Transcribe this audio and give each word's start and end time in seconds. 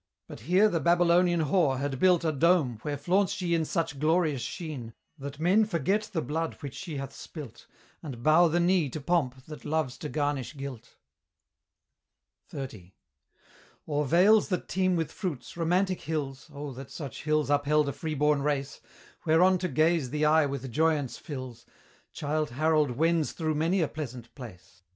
But 0.27 0.39
here 0.39 0.67
the 0.67 0.79
Babylonian 0.79 1.41
whore 1.41 1.77
had 1.77 1.99
built 1.99 2.25
A 2.25 2.31
dome, 2.31 2.79
where 2.81 2.97
flaunts 2.97 3.33
she 3.33 3.53
in 3.53 3.65
such 3.65 3.99
glorious 3.99 4.41
sheen, 4.41 4.95
That 5.19 5.39
men 5.39 5.63
forget 5.63 6.09
the 6.11 6.23
blood 6.23 6.55
which 6.63 6.73
she 6.73 6.97
hath 6.97 7.13
spilt, 7.13 7.67
And 8.01 8.23
bow 8.23 8.47
the 8.47 8.59
knee 8.59 8.89
to 8.89 8.99
Pomp 8.99 9.45
that 9.45 9.63
loves 9.63 9.99
to 9.99 10.09
garnish 10.09 10.57
guilt. 10.57 10.95
XXX. 12.51 12.93
O'er 13.87 14.05
vales 14.05 14.49
that 14.49 14.67
teem 14.67 14.95
with 14.95 15.11
fruits, 15.11 15.55
romantic 15.55 16.01
hills, 16.01 16.49
(Oh 16.51 16.71
that 16.71 16.89
such 16.89 17.23
hills 17.25 17.51
upheld 17.51 17.87
a 17.87 17.93
free 17.93 18.15
born 18.15 18.41
race!) 18.41 18.81
Whereon 19.25 19.59
to 19.59 19.67
gaze 19.67 20.09
the 20.09 20.25
eye 20.25 20.47
with 20.47 20.71
joyaunce 20.73 21.19
fills, 21.19 21.67
Childe 22.11 22.49
Harold 22.49 22.89
wends 22.97 23.33
through 23.33 23.53
many 23.53 23.81
a 23.81 23.87
pleasant 23.87 24.33
place. 24.33 24.81